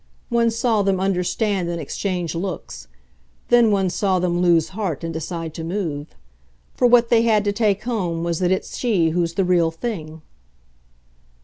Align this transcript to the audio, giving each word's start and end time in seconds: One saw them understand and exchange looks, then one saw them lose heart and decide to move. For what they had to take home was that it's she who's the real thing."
One 0.29 0.49
saw 0.49 0.81
them 0.81 0.99
understand 0.99 1.69
and 1.69 1.79
exchange 1.79 2.33
looks, 2.33 2.87
then 3.49 3.69
one 3.69 3.91
saw 3.91 4.17
them 4.17 4.41
lose 4.41 4.69
heart 4.69 5.03
and 5.03 5.13
decide 5.13 5.53
to 5.53 5.63
move. 5.63 6.15
For 6.73 6.87
what 6.87 7.09
they 7.09 7.21
had 7.21 7.43
to 7.43 7.51
take 7.51 7.83
home 7.83 8.23
was 8.23 8.39
that 8.39 8.49
it's 8.51 8.75
she 8.77 9.09
who's 9.11 9.35
the 9.35 9.45
real 9.45 9.69
thing." 9.69 10.23